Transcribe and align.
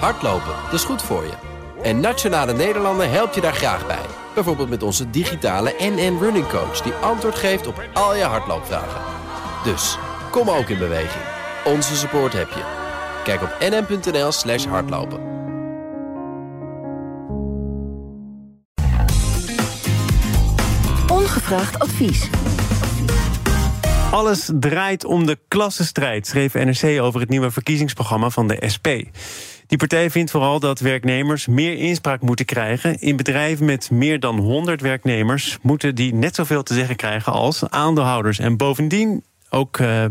Hardlopen, 0.00 0.54
dat 0.64 0.72
is 0.72 0.84
goed 0.84 1.02
voor 1.02 1.22
je. 1.24 1.32
En 1.82 2.00
Nationale 2.00 2.52
Nederlanden 2.52 3.10
helpt 3.10 3.34
je 3.34 3.40
daar 3.40 3.54
graag 3.54 3.86
bij. 3.86 4.06
Bijvoorbeeld 4.34 4.68
met 4.68 4.82
onze 4.82 5.10
digitale 5.10 5.74
NN 5.78 6.18
Running 6.20 6.48
Coach... 6.48 6.80
die 6.80 6.92
antwoord 6.92 7.34
geeft 7.34 7.66
op 7.66 7.82
al 7.92 8.16
je 8.16 8.22
hardloopvragen. 8.22 9.00
Dus, 9.64 9.98
kom 10.30 10.50
ook 10.50 10.68
in 10.68 10.78
beweging. 10.78 11.24
Onze 11.64 11.96
support 11.96 12.32
heb 12.32 12.48
je. 12.48 12.62
Kijk 13.24 13.42
op 13.42 13.56
nn.nl 13.60 14.32
slash 14.32 14.64
hardlopen. 14.64 15.20
Ongevraagd 21.10 21.78
advies. 21.78 22.28
Alles 24.10 24.50
draait 24.54 25.04
om 25.04 25.26
de 25.26 25.38
klassenstrijd, 25.48 26.26
schreef 26.26 26.54
NRC 26.54 27.00
over 27.00 27.20
het 27.20 27.28
nieuwe 27.28 27.50
verkiezingsprogramma 27.50 28.30
van 28.30 28.48
de 28.48 28.62
SP. 28.74 28.88
Die 29.66 29.78
partij 29.78 30.10
vindt 30.10 30.30
vooral 30.30 30.60
dat 30.60 30.80
werknemers 30.80 31.46
meer 31.46 31.76
inspraak 31.76 32.20
moeten 32.20 32.44
krijgen. 32.44 33.00
In 33.00 33.16
bedrijven 33.16 33.64
met 33.64 33.90
meer 33.90 34.20
dan 34.20 34.38
100 34.38 34.80
werknemers 34.80 35.58
moeten 35.62 35.94
die 35.94 36.14
net 36.14 36.34
zoveel 36.34 36.62
te 36.62 36.74
zeggen 36.74 36.96
krijgen 36.96 37.32
als 37.32 37.68
aandeelhouders. 37.68 38.38
En 38.38 38.56
bovendien 38.56 39.24
ook 39.50 39.78
uh, 39.78 40.04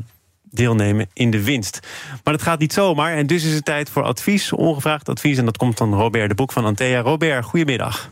deelnemen 0.43 1.09
in 1.13 1.31
de 1.31 1.43
winst. 1.43 1.79
Maar 2.23 2.34
dat 2.34 2.43
gaat 2.43 2.59
niet 2.59 2.73
zomaar 2.73 3.13
en 3.13 3.27
dus 3.27 3.43
is 3.43 3.53
het 3.53 3.66
tijd 3.66 3.89
voor 3.89 4.03
advies, 4.03 4.52
ongevraagd 4.52 5.09
advies. 5.09 5.38
En 5.38 5.45
dat 5.45 5.57
komt 5.57 5.77
van 5.77 5.93
Robert 5.93 6.29
de 6.29 6.35
Boek 6.35 6.51
van 6.51 6.65
Antea. 6.65 7.01
Robert, 7.01 7.45
goedemiddag. 7.45 8.12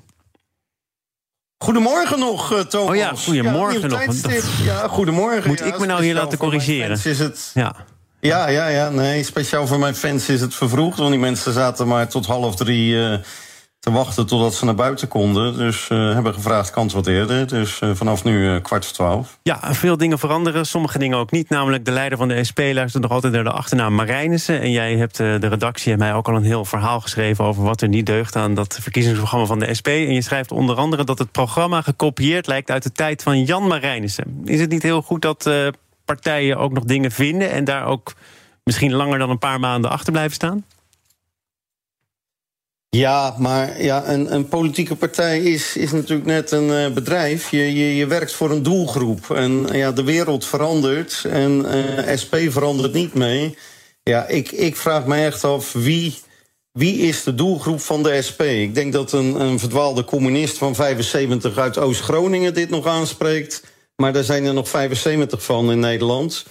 Goedemorgen 1.58 2.20
nog, 2.20 2.54
uh, 2.54 2.60
Thomas. 2.60 2.90
Oh 2.90 2.96
ja, 2.96 3.16
goedemorgen 3.16 3.90
ja, 3.90 4.06
nog. 4.06 4.64
Ja, 4.64 4.88
goedemorgen. 4.88 5.48
Moet 5.48 5.60
ja, 5.60 5.66
ik 5.66 5.80
me 5.80 5.86
nou 5.86 6.04
hier 6.04 6.14
laten 6.14 6.38
corrigeren? 6.38 7.00
Is 7.04 7.20
het... 7.20 7.52
Ja. 7.54 7.76
Ja, 8.22 8.48
ja, 8.48 8.68
ja. 8.68 8.90
Nee, 8.90 9.24
speciaal 9.24 9.68
voor 9.68 9.80
mijn 9.80 9.96
fans 9.96 10.30
is 10.30 10.42
het 10.42 10.56
vervroegd. 10.56 10.98
Want 10.98 11.10
die 11.10 11.20
mensen 11.20 11.54
zaten 11.54 11.88
maar 11.88 12.08
tot 12.08 12.26
half 12.26 12.56
drie 12.56 12.94
uh, 12.94 13.16
te 13.80 13.92
wachten 13.92 14.28
totdat 14.28 14.54
ze 14.54 14.66
naar 14.66 14.76
buiten 14.76 15.08
konden. 15.08 15.58
Dus 15.58 15.90
uh, 15.90 16.14
hebben 16.14 16.34
gevraagd 16.34 16.70
kant 16.70 16.92
wat 16.92 17.08
eerder. 17.08 17.48
Dus 17.48 17.82
uh, 17.82 17.90
vanaf 17.94 18.24
nu 18.24 18.60
kwart 18.60 18.86
voor 18.86 18.94
twaalf. 18.94 19.38
Ja, 19.44 19.74
veel 19.74 19.98
dingen 19.98 20.20
veranderen, 20.20 20.66
sommige 20.66 20.98
dingen 20.98 21.18
ook 21.18 21.32
niet. 21.32 21.50
Namelijk 21.50 21.86
de 21.86 21.92
leider 21.92 22.18
van 22.18 22.28
de 22.28 22.44
SP 22.50 22.60
luistert 22.74 23.04
nog 23.04 23.12
altijd 23.12 23.34
naar 23.34 23.44
de 23.44 23.52
achternaam 23.52 23.96
Marijnissen. 23.96 24.62
En 24.62 24.72
jij 24.72 24.96
hebt 24.96 25.18
de 25.18 25.48
redactie 25.48 25.92
en 25.92 26.00
mij 26.00 26.14
ook 26.14 26.28
al 26.28 26.36
een 26.36 26.44
heel 26.44 26.66
verhaal 26.66 27.00
geschreven... 27.00 27.46
over 27.46 27.64
wat 27.64 27.82
er 27.82 27.88
niet 27.88 28.06
deugt 28.06 28.36
aan 28.36 28.54
dat 28.54 28.78
verkiezingsprogramma 28.82 29.46
van 29.46 29.60
de 29.60 29.74
SP. 29.80 29.88
En 29.88 30.14
je 30.14 30.22
schrijft 30.22 30.52
onder 30.52 30.76
andere 30.76 31.04
dat 31.04 31.20
het 31.20 31.32
programma 31.32 31.82
gekopieerd 31.82 32.48
lijkt... 32.48 32.72
uit 32.72 32.84
de 32.84 32.92
tijd 32.92 33.24
van 33.24 33.44
Jan 33.44 33.68
Marijnissen. 33.68 34.42
Is 34.46 34.60
het 34.60 34.70
niet 34.70 34.84
heel 34.84 35.02
goed 35.02 35.22
dat 35.22 35.50
partijen 36.14 36.58
ook 36.58 36.72
nog 36.72 36.84
dingen 36.84 37.12
vinden... 37.12 37.52
en 37.52 37.64
daar 37.64 37.86
ook 37.86 38.14
misschien 38.64 38.94
langer 38.94 39.20
dan 39.20 39.30
een 39.30 39.38
paar 39.38 39.60
maanden 39.60 39.92
achter 39.92 40.12
blijven 40.12 40.36
staan? 40.36 40.66
Ja, 42.90 43.36
maar 43.38 43.82
ja, 43.82 44.08
een, 44.08 44.34
een 44.34 44.48
politieke 44.48 44.96
partij 44.96 45.40
is, 45.40 45.76
is 45.78 45.92
natuurlijk 45.92 46.28
net 46.28 46.52
een 46.52 46.68
uh, 46.68 46.94
bedrijf. 46.94 47.52
Je, 47.52 47.76
je, 47.76 47.96
je 47.96 48.06
werkt 48.06 48.34
voor 48.34 48.52
een 48.52 48.64
doelgroep. 48.64 49.30
En 49.30 49.68
ja, 49.72 49.92
de 49.92 50.04
wereld 50.04 50.46
verandert 50.46 51.26
en 51.30 51.66
uh, 51.66 52.16
SP 52.22 52.36
verandert 52.48 52.94
niet 52.94 53.14
mee. 53.14 53.58
Ja, 54.04 54.28
ik, 54.28 54.52
ik 54.52 54.76
vraag 54.76 55.06
me 55.06 55.16
echt 55.16 55.44
af 55.44 55.74
wie, 55.74 56.20
wie 56.72 56.98
is 56.98 57.24
de 57.24 57.36
doelgroep 57.36 57.82
van 57.82 58.04
de 58.04 58.22
SP? 58.28 58.42
Ik 58.42 58.76
denk 58.76 58.94
dat 58.94 59.12
een, 59.12 59.40
een 59.42 59.60
verdwaalde 59.60 60.04
communist 60.04 60.58
van 60.58 60.76
75 60.76 61.58
uit 61.58 61.78
Oost-Groningen 61.78 62.54
dit 62.54 62.70
nog 62.70 62.86
aanspreekt. 62.86 63.64
Maar 64.02 64.14
daar 64.14 64.24
zijn 64.24 64.46
er 64.46 64.54
nog 64.54 64.70
75 64.70 65.44
van 65.44 65.72
in 65.72 65.80
Nederland. 65.80 66.46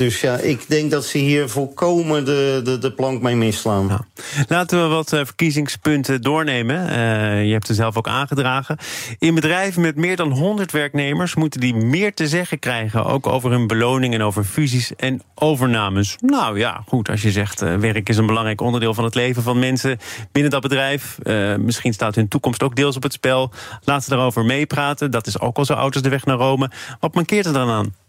Dus 0.00 0.20
ja, 0.20 0.36
ik 0.36 0.68
denk 0.68 0.90
dat 0.90 1.04
ze 1.04 1.18
hier 1.18 1.48
volkomen 1.48 2.24
de, 2.24 2.78
de, 2.80 2.92
plank 2.92 3.22
mee 3.22 3.36
misslaan. 3.36 3.86
Ja. 3.88 4.00
Laten 4.48 4.82
we 4.82 4.88
wat 4.88 5.12
uh, 5.12 5.20
verkiezingspunten 5.24 6.22
doornemen. 6.22 6.88
Uh, 6.88 7.44
je 7.44 7.52
hebt 7.52 7.68
er 7.68 7.74
zelf 7.74 7.96
ook 7.96 8.08
aangedragen. 8.08 8.76
In 9.18 9.34
bedrijven 9.34 9.82
met 9.82 9.96
meer 9.96 10.16
dan 10.16 10.30
100 10.30 10.72
werknemers 10.72 11.34
moeten 11.34 11.60
die 11.60 11.74
meer 11.74 12.14
te 12.14 12.28
zeggen 12.28 12.58
krijgen. 12.58 13.04
Ook 13.04 13.26
over 13.26 13.50
hun 13.50 13.66
beloning 13.66 14.14
en 14.14 14.22
over 14.22 14.44
fusies 14.44 14.96
en 14.96 15.22
overnames. 15.34 16.16
Nou 16.20 16.58
ja, 16.58 16.82
goed, 16.86 17.08
als 17.08 17.22
je 17.22 17.30
zegt 17.30 17.62
uh, 17.62 17.74
werk 17.74 18.08
is 18.08 18.16
een 18.16 18.26
belangrijk 18.26 18.60
onderdeel 18.60 18.94
van 18.94 19.04
het 19.04 19.14
leven 19.14 19.42
van 19.42 19.58
mensen 19.58 19.98
binnen 20.32 20.50
dat 20.50 20.62
bedrijf. 20.62 21.18
misschien 21.58 21.92
staat 21.92 22.14
hun 22.14 22.28
toekomst 22.28 22.62
ook 22.62 22.76
deels 22.76 22.96
op 22.96 23.02
het 23.02 23.12
spel. 23.12 23.50
Laten 23.84 24.02
ze 24.02 24.10
daarover 24.10 24.44
meepraten. 24.44 25.10
Dat 25.10 25.26
is 25.26 25.40
ook 25.40 25.56
al 25.56 25.64
zo 25.64 25.72
oud 25.72 25.94
als 25.94 26.02
de 26.02 26.08
weg 26.08 26.24
naar 26.24 26.36
Rome. 26.36 26.70
Wat 27.00 27.14
mankeert 27.14 27.46
er 27.46 27.52
dan 27.52 27.68
aan? 27.68 27.99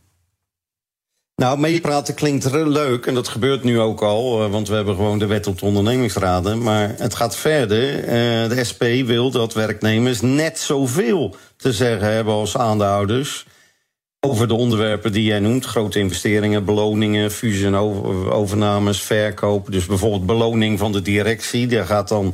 Nou, 1.42 1.60
meepraten 1.60 2.14
klinkt 2.14 2.52
leuk 2.52 3.06
en 3.06 3.14
dat 3.14 3.28
gebeurt 3.28 3.64
nu 3.64 3.80
ook 3.80 4.02
al, 4.02 4.50
want 4.50 4.68
we 4.68 4.76
hebben 4.76 4.96
gewoon 4.96 5.20
de 5.20 5.26
wet 5.26 5.48
op 5.48 5.60
de 5.60 5.66
ondernemingsraden. 5.66 6.62
Maar 6.62 6.94
het 6.98 7.16
gaat 7.16 7.36
verder. 7.36 8.02
De 8.50 8.64
SP 8.70 8.84
wil 9.06 9.32
dat 9.32 9.54
werknemers 9.54 10.22
net 10.22 10.60
zoveel 10.60 11.36
te 11.58 11.74
zeggen 11.74 12.14
hebben 12.14 12.34
als 12.34 12.58
aandeelhouders. 12.58 13.46
Over 14.20 14.48
de 14.48 14.54
onderwerpen 14.54 15.12
die 15.12 15.24
jij 15.24 15.40
noemt: 15.40 15.66
grote 15.66 16.00
investeringen, 16.00 16.66
beloningen, 16.66 17.32
fusie 17.32 17.66
en 17.66 17.76
overnames, 18.32 19.02
verkoop. 19.02 19.72
Dus 19.72 19.86
bijvoorbeeld 19.86 20.26
beloning 20.26 20.80
van 20.80 20.92
de 20.92 21.02
directie. 21.02 21.68
Daar 21.68 21.86
gaat 21.86 22.08
dan 22.08 22.34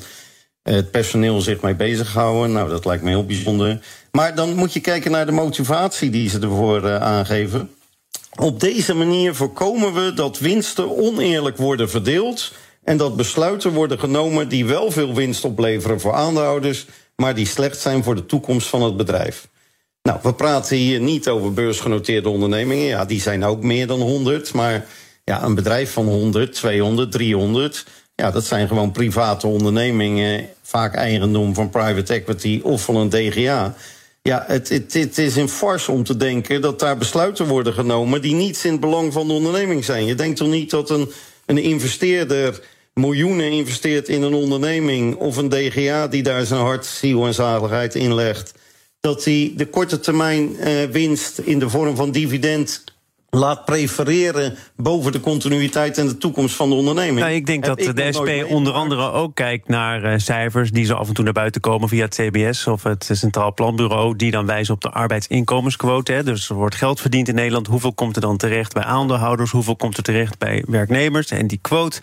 het 0.63 0.91
personeel 0.91 1.41
zich 1.41 1.61
mee 1.61 1.75
bezighouden. 1.75 2.51
Nou, 2.51 2.69
dat 2.69 2.85
lijkt 2.85 3.03
me 3.03 3.09
heel 3.09 3.25
bijzonder. 3.25 3.79
Maar 4.11 4.35
dan 4.35 4.55
moet 4.55 4.73
je 4.73 4.79
kijken 4.79 5.11
naar 5.11 5.25
de 5.25 5.31
motivatie 5.31 6.09
die 6.09 6.29
ze 6.29 6.39
ervoor 6.39 6.99
aangeven. 6.99 7.69
Op 8.39 8.59
deze 8.59 8.93
manier 8.93 9.35
voorkomen 9.35 9.93
we 9.93 10.13
dat 10.13 10.39
winsten 10.39 10.97
oneerlijk 10.97 11.57
worden 11.57 11.89
verdeeld 11.89 12.53
en 12.83 12.97
dat 12.97 13.15
besluiten 13.15 13.73
worden 13.73 13.99
genomen 13.99 14.49
die 14.49 14.65
wel 14.65 14.91
veel 14.91 15.13
winst 15.13 15.43
opleveren 15.43 15.99
voor 15.99 16.13
aandeelhouders, 16.13 16.85
maar 17.15 17.35
die 17.35 17.45
slecht 17.45 17.79
zijn 17.79 18.03
voor 18.03 18.15
de 18.15 18.25
toekomst 18.25 18.67
van 18.67 18.81
het 18.81 18.97
bedrijf. 18.97 19.47
Nou, 20.01 20.19
we 20.23 20.33
praten 20.33 20.77
hier 20.77 20.99
niet 20.99 21.27
over 21.27 21.53
beursgenoteerde 21.53 22.29
ondernemingen. 22.29 22.85
Ja, 22.85 23.05
die 23.05 23.21
zijn 23.21 23.43
ook 23.43 23.63
meer 23.63 23.87
dan 23.87 24.01
100, 24.01 24.53
maar 24.53 24.85
ja, 25.23 25.43
een 25.43 25.55
bedrijf 25.55 25.91
van 25.91 26.05
100, 26.05 26.53
200, 26.53 27.11
300, 27.11 27.85
ja, 28.15 28.31
dat 28.31 28.45
zijn 28.45 28.67
gewoon 28.67 28.91
private 28.91 29.47
ondernemingen, 29.47 30.49
vaak 30.61 30.95
eigendom 30.95 31.53
van 31.53 31.69
private 31.69 32.13
equity 32.13 32.59
of 32.63 32.83
van 32.83 32.95
een 32.95 33.09
DGA. 33.09 33.75
Ja, 34.27 34.43
het, 34.47 34.69
het, 34.69 34.93
het, 34.93 35.17
is 35.17 35.35
een 35.35 35.49
farce 35.49 35.91
om 35.91 36.03
te 36.03 36.17
denken 36.17 36.61
dat 36.61 36.79
daar 36.79 36.97
besluiten 36.97 37.47
worden 37.47 37.73
genomen 37.73 38.21
die 38.21 38.33
niet 38.33 38.63
in 38.63 38.71
het 38.71 38.79
belang 38.79 39.13
van 39.13 39.27
de 39.27 39.33
onderneming 39.33 39.85
zijn. 39.85 40.05
Je 40.05 40.15
denkt 40.15 40.37
toch 40.37 40.47
niet 40.47 40.69
dat 40.69 40.89
een, 40.89 41.11
een 41.45 41.57
investeerder 41.57 42.61
miljoenen 42.93 43.51
investeert 43.51 44.07
in 44.07 44.21
een 44.21 44.33
onderneming 44.33 45.15
of 45.15 45.37
een 45.37 45.49
DGA 45.49 46.07
die 46.07 46.23
daar 46.23 46.45
zijn 46.45 46.61
hart, 46.61 46.85
ziel 46.85 47.25
en 47.25 47.33
zaligheid 47.33 47.95
in 47.95 48.13
legt, 48.13 48.53
dat 48.99 49.23
hij 49.23 49.53
de 49.55 49.65
korte 49.65 49.99
termijn 49.99 50.55
uh, 50.59 50.83
winst 50.83 51.37
in 51.37 51.59
de 51.59 51.69
vorm 51.69 51.95
van 51.95 52.11
dividend 52.11 52.83
laat 53.37 53.65
prefereren 53.65 54.55
boven 54.75 55.11
de 55.11 55.19
continuïteit 55.19 55.97
en 55.97 56.07
de 56.07 56.17
toekomst 56.17 56.55
van 56.55 56.69
de 56.69 56.75
onderneming. 56.75 57.19
Nou, 57.19 57.31
ik 57.31 57.45
denk 57.45 57.65
dat 57.65 57.77
de 57.77 58.07
SP 58.15 58.29
onder 58.47 58.73
andere 58.73 59.11
ook 59.11 59.35
kijkt 59.35 59.67
naar 59.67 60.03
uh, 60.03 60.13
cijfers 60.17 60.71
die 60.71 60.85
zo 60.85 60.93
af 60.93 61.07
en 61.07 61.13
toe 61.13 61.23
naar 61.23 61.33
buiten 61.33 61.61
komen 61.61 61.89
via 61.89 62.05
het 62.05 62.15
CBS 62.15 62.67
of 62.67 62.83
het 62.83 63.09
Centraal 63.11 63.53
Planbureau, 63.53 64.15
die 64.15 64.31
dan 64.31 64.45
wijzen 64.45 64.73
op 64.73 64.81
de 64.81 64.89
arbeidsinkomensquote. 64.89 66.11
Hè. 66.11 66.23
Dus 66.23 66.49
er 66.49 66.55
wordt 66.55 66.75
geld 66.75 67.01
verdiend 67.01 67.27
in 67.27 67.35
Nederland. 67.35 67.67
Hoeveel 67.67 67.93
komt 67.93 68.15
er 68.15 68.21
dan 68.21 68.37
terecht 68.37 68.73
bij 68.73 68.83
aandeelhouders? 68.83 69.51
Hoeveel 69.51 69.75
komt 69.75 69.97
er 69.97 70.03
terecht 70.03 70.37
bij 70.37 70.63
werknemers? 70.67 71.29
En 71.29 71.47
die 71.47 71.59
quote. 71.61 72.01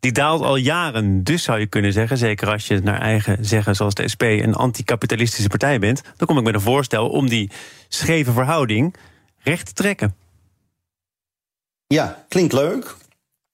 Die 0.00 0.12
daalt 0.12 0.42
al 0.42 0.56
jaren. 0.56 1.24
Dus 1.24 1.42
zou 1.42 1.58
je 1.58 1.66
kunnen 1.66 1.92
zeggen, 1.92 2.18
zeker 2.18 2.48
als 2.48 2.66
je 2.66 2.80
naar 2.80 3.00
eigen 3.00 3.44
zeggen, 3.44 3.76
zoals 3.76 3.94
de 3.94 4.08
SP, 4.12 4.22
een 4.22 4.54
anticapitalistische 4.54 5.48
partij 5.48 5.78
bent, 5.78 6.02
dan 6.16 6.26
kom 6.26 6.38
ik 6.38 6.44
met 6.44 6.54
een 6.54 6.60
voorstel 6.60 7.08
om 7.08 7.28
die 7.28 7.50
scheve 7.88 8.32
verhouding 8.32 8.94
recht 9.42 9.66
te 9.66 9.72
trekken. 9.72 10.21
Ja, 11.92 12.24
klinkt 12.28 12.52
leuk. 12.52 12.94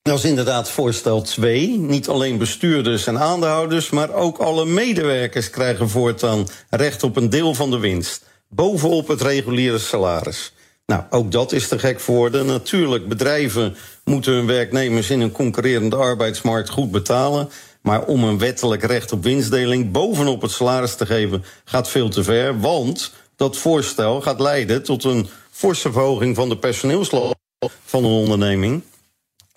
Dat 0.02 0.18
is 0.18 0.24
inderdaad 0.24 0.70
voorstel 0.70 1.22
2. 1.22 1.78
Niet 1.78 2.08
alleen 2.08 2.38
bestuurders 2.38 3.06
en 3.06 3.18
aandeelhouders, 3.18 3.90
maar 3.90 4.14
ook 4.14 4.38
alle 4.38 4.64
medewerkers 4.64 5.50
krijgen 5.50 5.88
voortaan 5.88 6.46
recht 6.70 7.02
op 7.02 7.16
een 7.16 7.30
deel 7.30 7.54
van 7.54 7.70
de 7.70 7.78
winst. 7.78 8.24
Bovenop 8.48 9.08
het 9.08 9.20
reguliere 9.20 9.78
salaris. 9.78 10.52
Nou, 10.86 11.02
ook 11.10 11.32
dat 11.32 11.52
is 11.52 11.68
te 11.68 11.78
gek 11.78 12.00
voor 12.00 12.30
de. 12.30 12.42
Natuurlijk, 12.42 13.08
bedrijven 13.08 13.76
moeten 14.04 14.32
hun 14.32 14.46
werknemers 14.46 15.10
in 15.10 15.20
een 15.20 15.32
concurrerende 15.32 15.96
arbeidsmarkt 15.96 16.68
goed 16.68 16.90
betalen. 16.90 17.48
Maar 17.82 18.04
om 18.04 18.24
een 18.24 18.38
wettelijk 18.38 18.82
recht 18.82 19.12
op 19.12 19.22
winstdeling 19.22 19.90
bovenop 19.90 20.42
het 20.42 20.50
salaris 20.50 20.94
te 20.94 21.06
geven, 21.06 21.44
gaat 21.64 21.88
veel 21.88 22.08
te 22.08 22.22
ver. 22.22 22.60
Want 22.60 23.12
dat 23.36 23.56
voorstel 23.56 24.20
gaat 24.20 24.40
leiden 24.40 24.82
tot 24.82 25.04
een 25.04 25.28
forse 25.50 25.92
verhoging 25.92 26.36
van 26.36 26.48
de 26.48 26.58
personeelslast 26.58 27.37
van 27.84 28.04
een 28.04 28.10
onderneming. 28.10 28.82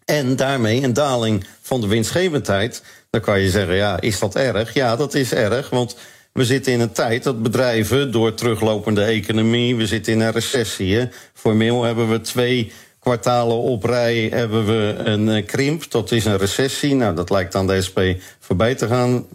En 0.06 0.36
daarmee 0.36 0.84
een 0.84 0.94
daling 0.94 1.46
van 1.62 1.82
de 1.82 1.88
winstgevendheid. 1.88 2.84
Dan 3.10 3.22
kan 3.22 3.40
je 3.40 3.50
zeggen, 3.50 3.76
ja, 3.76 4.02
is 4.02 4.20
dat 4.20 4.36
erg? 4.36 4.74
Ja, 4.74 4.96
dat 4.96 5.14
is 5.14 5.34
erg, 5.34 5.70
want 5.70 5.98
we 6.34 6.46
zitten 6.46 6.74
in 6.74 6.80
een 6.80 6.92
tijd 6.92 7.24
dat 7.24 7.44
bedrijven 7.44 8.12
door 8.12 8.34
teruglopende 8.34 9.04
economie... 9.04 9.76
we 9.76 9.88
zitten 9.88 10.14
in 10.14 10.20
een 10.20 10.32
recessie. 10.32 11.10
Formeel 11.34 11.84
hebben 11.84 12.10
we 12.10 12.22
twee 12.22 12.72
kwartalen 13.02 13.58
op 13.58 13.84
rij 13.84 14.28
hebben 14.34 14.66
we 14.66 14.94
een 15.04 15.46
krimp. 15.46 15.92
Dat 15.92 16.12
is 16.12 16.26
een 16.26 16.38
recessie. 16.38 16.96
Nou, 16.96 17.16
dat 17.16 17.30
lijkt 17.30 17.56
aan 17.56 17.68
de 17.68 17.82
SP 17.88 18.00
voorbij 18.40 18.76
te 18.76 18.88
gaan 18.88 19.28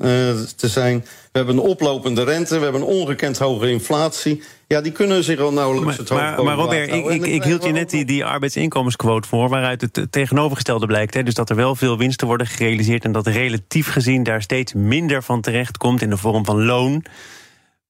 te 0.57 0.69
zijn. 0.69 1.05
We 1.33 1.43
hebben 1.43 1.57
een 1.57 1.71
oplopende 1.71 2.25
rente, 2.25 2.57
we 2.57 2.63
hebben 2.63 2.81
een 2.81 2.87
ongekend 2.87 3.39
hoge 3.39 3.71
inflatie. 3.71 4.43
Ja, 4.67 4.81
die 4.81 4.93
kunnen 4.93 5.25
zich 5.25 5.41
al 5.41 5.53
nauwelijks 5.53 5.97
het 5.97 6.09
hoofd 6.09 6.23
Maar, 6.23 6.45
maar 6.45 6.57
Robert, 6.57 6.93
ik, 6.93 7.07
ik, 7.07 7.27
ik, 7.27 7.43
hield 7.43 7.65
je 7.65 7.73
net 7.73 7.91
die, 7.91 8.05
die 8.05 8.25
arbeidsinkomensquote 8.25 9.29
voor... 9.29 9.49
waaruit 9.49 9.81
het 9.81 10.07
tegenovergestelde 10.11 10.87
blijkt. 10.87 11.15
Hè, 11.15 11.23
dus 11.23 11.35
dat 11.35 11.51
er 11.51 11.57
wel 11.57 11.75
veel 11.75 11.99
winsten 11.99 12.27
worden 12.27 12.47
gerealiseerd... 12.47 13.05
en 13.05 13.13
dat 13.13 13.27
relatief 13.27 13.93
gezien 13.93 14.23
daar 14.23 14.43
steeds 14.43 14.73
minder 14.73 15.23
van 15.23 15.41
terecht 15.41 15.77
komt... 15.77 16.03
in 16.03 16.11
de 16.11 16.17
vorm 16.17 16.45
van 16.45 16.65
loon 16.65 17.05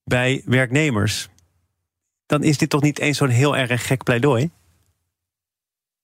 bij 0.05 0.43
werknemers. 0.45 1.29
Dan 2.27 2.43
is 2.43 2.59
dit 2.59 2.71
toch 2.71 2.83
niet 2.83 2.99
eens 2.99 3.19
zo'n 3.19 3.29
heel 3.29 3.57
erg 3.57 3.87
gek 3.87 4.03
pleidooi? 4.03 4.51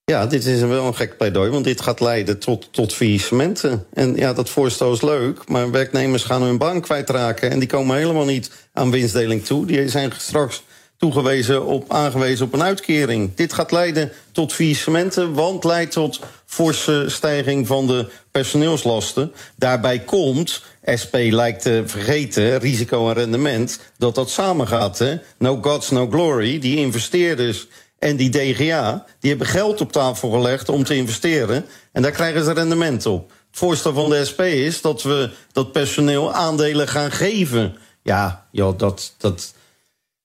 Ja, 0.04 0.26
dit 0.26 0.44
is 0.44 0.60
wel 0.60 0.86
een 0.86 0.94
gek 0.94 1.16
pleidooi, 1.16 1.50
want 1.50 1.64
dit 1.64 1.80
gaat 1.80 2.00
leiden 2.00 2.38
tot, 2.38 2.68
tot 2.70 2.92
faillissementen. 2.92 3.86
En 3.92 4.16
ja, 4.16 4.32
dat 4.32 4.50
voorstel 4.50 4.92
is 4.92 5.02
leuk, 5.02 5.48
maar 5.48 5.70
werknemers 5.70 6.22
gaan 6.22 6.42
hun 6.42 6.58
baan 6.58 6.80
kwijtraken... 6.80 7.50
en 7.50 7.58
die 7.58 7.68
komen 7.68 7.96
helemaal 7.96 8.24
niet 8.24 8.50
aan 8.72 8.90
winstdeling 8.90 9.44
toe. 9.44 9.66
Die 9.66 9.88
zijn 9.88 10.12
straks 10.18 10.62
toegewezen 10.96 11.66
op, 11.66 11.92
aangewezen 11.92 12.46
op 12.46 12.52
een 12.52 12.62
uitkering. 12.62 13.34
Dit 13.34 13.52
gaat 13.52 13.72
leiden 13.72 14.12
tot 14.32 14.52
faillissementen, 14.52 15.32
want 15.32 15.64
leidt 15.64 15.92
tot 15.92 16.20
forse 16.46 17.04
stijging 17.06 17.66
van 17.66 17.86
de 17.86 18.10
personeelslasten. 18.30 19.32
Daarbij 19.56 19.98
komt, 19.98 20.62
SP 21.00 21.14
lijkt 21.14 21.62
te 21.62 21.82
vergeten, 21.86 22.58
risico 22.58 23.08
en 23.08 23.14
rendement, 23.14 23.80
dat 23.98 24.14
dat 24.14 24.30
samengaat. 24.30 25.04
No 25.38 25.58
gods, 25.62 25.90
no 25.90 26.08
glory. 26.10 26.58
Die 26.58 26.76
investeerders 26.76 27.66
en 28.02 28.16
die 28.16 28.30
DGA, 28.30 29.04
die 29.20 29.30
hebben 29.30 29.48
geld 29.48 29.80
op 29.80 29.92
tafel 29.92 30.30
gelegd 30.30 30.68
om 30.68 30.84
te 30.84 30.94
investeren. 30.94 31.66
En 31.92 32.02
daar 32.02 32.10
krijgen 32.10 32.44
ze 32.44 32.52
rendement 32.52 33.06
op. 33.06 33.30
Het 33.30 33.58
voorstel 33.58 33.92
van 33.92 34.10
de 34.10 34.24
SP 34.30 34.40
is 34.40 34.80
dat 34.80 35.02
we 35.02 35.30
dat 35.52 35.72
personeel 35.72 36.32
aandelen 36.32 36.88
gaan 36.88 37.10
geven. 37.10 37.76
Ja, 38.02 38.46
joh, 38.50 38.78
dat, 38.78 39.14
dat, 39.18 39.54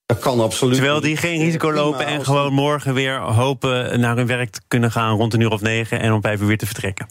dat 0.06 0.20
kan 0.20 0.40
absoluut. 0.40 0.76
Terwijl 0.76 1.02
die 1.02 1.18
geen 1.18 1.40
risico 1.40 1.74
lopen 1.74 2.06
en 2.06 2.26
gewoon 2.26 2.54
morgen 2.54 2.94
weer 2.94 3.20
hopen 3.20 4.00
naar 4.00 4.16
hun 4.16 4.28
werk 4.28 4.50
te 4.50 4.62
kunnen 4.68 4.92
gaan 4.92 5.18
rond 5.18 5.34
een 5.34 5.42
uur 5.42 5.52
of 5.52 5.62
negen 5.62 6.00
en 6.00 6.14
om 6.14 6.22
vijf 6.22 6.42
uur 6.42 6.48
weer 6.48 6.58
te 6.58 6.66
vertrekken. 6.66 7.08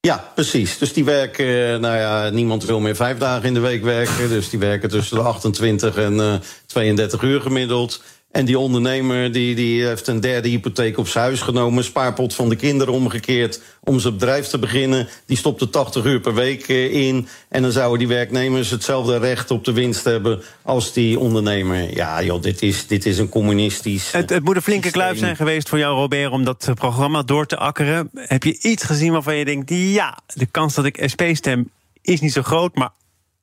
Ja, 0.00 0.30
precies. 0.34 0.78
Dus 0.78 0.92
die 0.92 1.04
werken, 1.04 1.80
nou 1.80 1.96
ja, 1.96 2.28
niemand 2.28 2.64
wil 2.64 2.80
meer 2.80 2.96
vijf 2.96 3.18
dagen 3.18 3.44
in 3.44 3.54
de 3.54 3.60
week 3.60 3.82
werken. 3.82 4.28
Dus 4.28 4.50
die 4.50 4.58
werken 4.58 4.88
tussen 4.88 5.16
de 5.16 5.22
28 5.22 5.96
en 5.96 6.12
uh, 6.12 6.34
32 6.66 7.22
uur 7.22 7.40
gemiddeld. 7.40 8.02
En 8.36 8.44
die 8.44 8.58
ondernemer 8.58 9.32
die, 9.32 9.54
die 9.54 9.86
heeft 9.86 10.06
een 10.06 10.20
derde 10.20 10.48
hypotheek 10.48 10.98
op 10.98 11.08
zijn 11.08 11.24
huis 11.24 11.40
genomen, 11.40 11.84
spaarpot 11.84 12.34
van 12.34 12.48
de 12.48 12.56
kinderen 12.56 12.94
omgekeerd 12.94 13.60
om 13.80 13.98
zijn 13.98 14.12
bedrijf 14.12 14.46
te 14.46 14.58
beginnen. 14.58 15.08
Die 15.26 15.36
stopt 15.36 15.60
er 15.60 15.70
80 15.70 16.04
uur 16.04 16.20
per 16.20 16.34
week 16.34 16.68
eh, 16.68 16.94
in. 16.94 17.28
En 17.48 17.62
dan 17.62 17.72
zouden 17.72 17.98
die 17.98 18.08
werknemers 18.08 18.70
hetzelfde 18.70 19.18
recht 19.18 19.50
op 19.50 19.64
de 19.64 19.72
winst 19.72 20.04
hebben 20.04 20.42
als 20.62 20.92
die 20.92 21.18
ondernemer. 21.18 21.94
Ja, 21.94 22.22
joh, 22.22 22.42
dit 22.42 22.62
is, 22.62 22.86
dit 22.86 23.06
is 23.06 23.18
een 23.18 23.28
communistisch. 23.28 24.12
Het, 24.12 24.30
het 24.30 24.44
moet 24.44 24.56
een 24.56 24.62
flinke 24.62 24.90
kluif 24.90 25.18
zijn 25.18 25.36
geweest 25.36 25.68
voor 25.68 25.78
jou, 25.78 25.96
Robert, 25.96 26.30
om 26.30 26.44
dat 26.44 26.70
programma 26.74 27.22
door 27.22 27.46
te 27.46 27.56
akkeren. 27.56 28.10
Heb 28.14 28.42
je 28.42 28.58
iets 28.60 28.82
gezien 28.82 29.12
waarvan 29.12 29.36
je 29.36 29.44
denkt: 29.44 29.70
ja, 29.70 30.18
de 30.26 30.46
kans 30.46 30.74
dat 30.74 30.84
ik 30.84 31.02
SP 31.12 31.22
stem 31.32 31.70
is 32.02 32.20
niet 32.20 32.32
zo 32.32 32.42
groot, 32.42 32.74
maar 32.74 32.90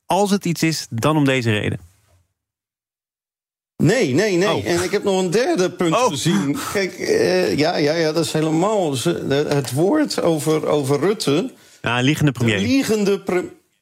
als 0.06 0.30
het 0.30 0.44
iets 0.44 0.62
is, 0.62 0.86
dan 0.90 1.16
om 1.16 1.24
deze 1.24 1.50
reden? 1.50 1.93
Nee, 3.76 4.14
nee, 4.14 4.36
nee. 4.36 4.54
Oh. 4.54 4.66
En 4.66 4.82
ik 4.82 4.90
heb 4.90 5.04
nog 5.04 5.22
een 5.22 5.30
derde 5.30 5.70
punt 5.70 5.94
oh. 5.94 6.08
gezien. 6.08 6.58
Kijk, 6.72 6.98
uh, 6.98 7.58
ja, 7.58 7.76
ja, 7.76 7.94
ja, 7.94 8.12
dat 8.12 8.24
is 8.24 8.32
helemaal 8.32 8.96
het 9.28 9.72
woord 9.72 10.22
over, 10.22 10.66
over 10.66 11.00
Rutte. 11.00 11.50
Ja, 11.82 12.00
liegende 12.00 12.32
premier. 12.32 12.56
De 12.56 12.62
liegende 12.62 13.22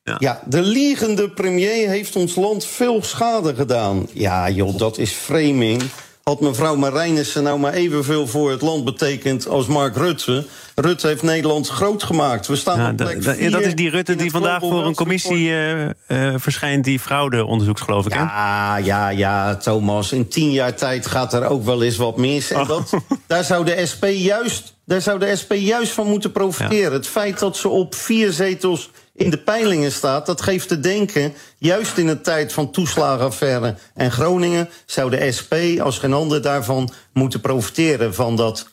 ja. 0.02 0.16
ja. 0.18 0.42
de 0.46 0.62
liegende 0.62 1.30
premier 1.30 1.88
heeft 1.88 2.16
ons 2.16 2.34
land 2.34 2.66
veel 2.66 3.02
schade 3.02 3.54
gedaan. 3.54 4.06
Ja, 4.12 4.50
joh, 4.50 4.78
dat 4.78 4.98
is 4.98 5.10
framing 5.10 5.82
had 6.22 6.40
mevrouw 6.40 6.76
Marijnissen 6.76 7.42
nou 7.42 7.58
maar 7.58 7.72
evenveel 7.72 8.26
voor 8.26 8.50
het 8.50 8.60
land 8.60 8.84
betekend 8.84 9.48
als 9.48 9.66
Mark 9.66 9.96
Rutte. 9.96 10.46
Rutte 10.74 11.06
heeft 11.06 11.22
Nederland 11.22 11.68
groot 11.68 12.02
gemaakt. 12.02 12.46
We 12.46 12.56
staan 12.56 12.90
op 12.90 12.96
plek 12.96 13.22
vier 13.22 13.50
Dat 13.50 13.60
is 13.60 13.74
die 13.74 13.90
Rutte 13.90 14.14
die 14.14 14.30
vandaag 14.30 14.60
voor 14.60 14.86
een 14.86 14.94
commissie 14.94 15.48
uh, 15.48 15.84
uh, 15.84 16.34
verschijnt... 16.36 16.84
die 16.84 16.98
fraudeonderzoeks, 16.98 17.80
geloof 17.80 18.06
ik, 18.06 18.12
hè? 18.12 18.20
Ja, 18.20 18.76
ja, 18.76 19.08
ja, 19.08 19.56
Thomas. 19.56 20.12
In 20.12 20.28
tien 20.28 20.50
jaar 20.50 20.74
tijd 20.74 21.06
gaat 21.06 21.32
er 21.32 21.46
ook 21.46 21.64
wel 21.64 21.82
eens 21.82 21.96
wat 21.96 22.16
mis. 22.16 22.50
En 22.50 22.60
oh. 22.60 22.68
dat, 22.68 22.94
daar 23.26 23.44
zou 23.44 23.64
de 23.64 23.86
SP 23.90 24.04
juist... 24.04 24.74
Daar 24.92 25.02
zou 25.02 25.18
de 25.18 25.36
SP 25.42 25.52
juist 25.52 25.92
van 25.92 26.06
moeten 26.06 26.32
profiteren. 26.32 26.92
Het 26.92 27.06
feit 27.06 27.38
dat 27.38 27.56
ze 27.56 27.68
op 27.68 27.94
vier 27.94 28.32
zetels 28.32 28.90
in 29.14 29.30
de 29.30 29.38
peilingen 29.38 29.92
staat, 29.92 30.26
dat 30.26 30.42
geeft 30.42 30.68
te 30.68 30.80
denken, 30.80 31.32
juist 31.58 31.96
in 31.96 32.08
een 32.08 32.22
tijd 32.22 32.52
van 32.52 32.70
toeslagenaffaire 32.70 33.74
en 33.94 34.10
Groningen, 34.10 34.68
zou 34.86 35.10
de 35.10 35.32
SP 35.38 35.54
als 35.80 35.98
geen 35.98 36.12
ander 36.12 36.42
daarvan 36.42 36.90
moeten 37.12 37.40
profiteren 37.40 38.14
van 38.14 38.36
dat 38.36 38.68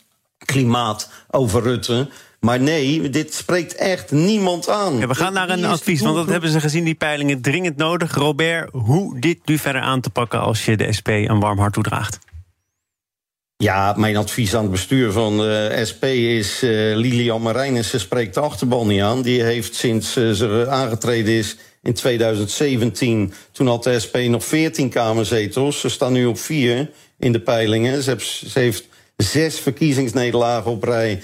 klimaat 0.46 1.10
over 1.30 1.62
Rutte. 1.62 2.10
Maar 2.40 2.60
nee, 2.60 3.10
dit 3.10 3.34
spreekt 3.34 3.76
echt 3.76 4.12
niemand 4.12 4.70
aan. 4.70 4.98
Ja, 4.98 5.08
we 5.08 5.16
gaan 5.16 5.34
naar 5.34 5.50
een 5.50 5.66
advies, 5.66 6.02
want 6.02 6.16
dat 6.16 6.28
hebben 6.28 6.50
ze 6.50 6.60
gezien, 6.60 6.84
die 6.84 6.96
peilingen, 6.96 7.42
dringend 7.42 7.78
nodig. 7.78 8.16
Robert, 8.16 8.70
hoe 8.72 9.20
dit 9.20 9.38
nu 9.46 9.58
verder 9.58 9.82
aan 9.82 10.02
te 10.02 10.10
pakken 10.10 10.40
als 10.40 10.66
je 10.66 10.78
de 10.78 10.94
SP 10.98 11.08
een 11.08 11.40
warm 11.40 11.60
hart 11.60 11.74
toedraagt? 11.74 12.20
Ja, 13.64 13.94
mijn 13.98 14.18
advies 14.18 14.56
aan 14.56 14.62
het 14.62 14.72
bestuur 14.72 15.12
van 15.12 15.38
de 15.38 15.82
SP 15.90 16.04
is... 16.04 16.64
Uh, 16.64 16.96
Lilian 16.96 17.42
Marijnissen 17.42 18.00
spreekt 18.00 18.34
de 18.34 18.40
achterban 18.40 18.88
niet 18.88 19.02
aan. 19.02 19.22
Die 19.22 19.44
heeft 19.44 19.76
sinds 19.76 20.18
uh, 20.18 20.32
ze 20.32 20.68
aangetreden 20.70 21.34
is 21.34 21.58
in 21.84 21.94
2017... 21.94 23.34
toen 23.52 23.68
had 23.68 23.84
de 23.84 24.00
SP 24.04 24.16
nog 24.18 24.46
14 24.46 24.90
kamerzetels. 24.90 25.80
Ze 25.80 25.90
staan 25.90 26.14
nu 26.14 26.26
op 26.26 26.40
vier 26.40 26.90
in 27.18 27.32
de 27.32 27.40
peilingen. 27.40 28.04
Ze, 28.04 28.16
ze 28.46 28.60
heeft 28.60 28.88
zes 29.18 29.60
verkiezingsnederlagen 29.60 30.72
op 30.72 30.84
rij 30.84 31.22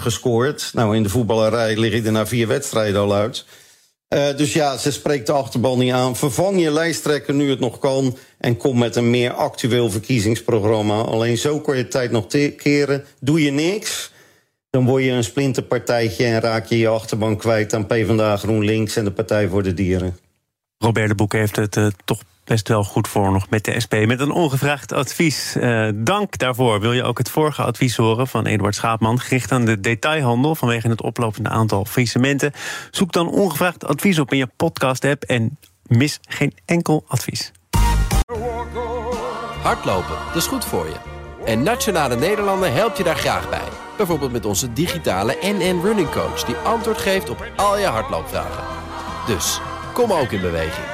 gescoord. 0.00 0.70
Nou, 0.74 0.96
in 0.96 1.02
de 1.02 1.08
voetballerij 1.08 1.76
liggen 1.76 2.06
er 2.06 2.12
na 2.12 2.26
vier 2.26 2.46
wedstrijden 2.46 3.00
al 3.00 3.14
uit... 3.14 3.44
Uh, 4.14 4.36
dus 4.36 4.52
ja, 4.52 4.76
ze 4.76 4.92
spreekt 4.92 5.26
de 5.26 5.32
achterban 5.32 5.78
niet 5.78 5.92
aan. 5.92 6.16
Vervang 6.16 6.60
je 6.60 6.70
lijsttrekker 6.70 7.34
nu 7.34 7.50
het 7.50 7.60
nog 7.60 7.78
kan. 7.78 8.16
En 8.38 8.56
kom 8.56 8.78
met 8.78 8.96
een 8.96 9.10
meer 9.10 9.32
actueel 9.32 9.90
verkiezingsprogramma. 9.90 11.00
Alleen 11.00 11.38
zo 11.38 11.60
kan 11.60 11.76
je 11.76 11.88
tijd 11.88 12.10
nog 12.10 12.26
keren. 12.56 13.04
Doe 13.20 13.42
je 13.42 13.50
niks, 13.50 14.12
dan 14.70 14.84
word 14.84 15.04
je 15.04 15.10
een 15.10 15.24
splinterpartijtje... 15.24 16.24
en 16.24 16.40
raak 16.40 16.66
je 16.66 16.78
je 16.78 16.88
achterban 16.88 17.36
kwijt 17.36 17.74
aan 17.74 17.86
PvdA 17.86 18.36
GroenLinks... 18.36 18.96
en 18.96 19.04
de 19.04 19.12
Partij 19.12 19.48
voor 19.48 19.62
de 19.62 19.74
Dieren. 19.74 20.18
Robert 20.78 21.08
de 21.08 21.14
Boek 21.14 21.32
heeft 21.32 21.56
het 21.56 21.76
uh, 21.76 21.86
toch 22.04 22.22
best 22.44 22.68
wel 22.68 22.84
goed 22.84 23.08
voor 23.08 23.32
nog 23.32 23.50
met 23.50 23.64
de 23.64 23.80
SP. 23.84 23.94
Met 24.06 24.20
een 24.20 24.30
ongevraagd 24.30 24.92
advies. 24.92 25.56
Uh, 25.56 25.88
dank 25.94 26.38
daarvoor. 26.38 26.80
Wil 26.80 26.92
je 26.92 27.02
ook 27.02 27.18
het 27.18 27.30
vorige 27.30 27.62
advies 27.62 27.96
horen 27.96 28.28
van 28.28 28.46
Eduard 28.46 28.74
Schaapman... 28.74 29.20
gericht 29.20 29.52
aan 29.52 29.64
de 29.64 29.80
detailhandel 29.80 30.54
vanwege 30.54 30.88
het 30.88 31.02
oplopende 31.02 31.48
aantal 31.48 31.84
faillissementen? 31.84 32.52
Zoek 32.90 33.12
dan 33.12 33.28
ongevraagd 33.28 33.84
advies 33.84 34.18
op 34.18 34.32
in 34.32 34.38
je 34.38 34.48
podcast-app... 34.56 35.22
en 35.22 35.58
mis 35.86 36.20
geen 36.28 36.52
enkel 36.64 37.04
advies. 37.06 37.52
Hardlopen, 39.62 40.16
dat 40.26 40.36
is 40.36 40.46
goed 40.46 40.64
voor 40.64 40.86
je. 40.86 40.96
En 41.44 41.62
Nationale 41.62 42.16
Nederlanden 42.16 42.72
helpt 42.72 42.96
je 42.96 43.04
daar 43.04 43.16
graag 43.16 43.50
bij. 43.50 43.68
Bijvoorbeeld 43.96 44.32
met 44.32 44.44
onze 44.44 44.72
digitale 44.72 45.36
NN 45.40 45.80
Running 45.82 46.10
Coach... 46.10 46.44
die 46.44 46.56
antwoord 46.56 46.98
geeft 46.98 47.30
op 47.30 47.50
al 47.56 47.78
je 47.78 47.86
hardloopvragen. 47.86 48.64
Dus, 49.26 49.60
kom 49.92 50.12
ook 50.12 50.30
in 50.30 50.40
beweging. 50.40 50.93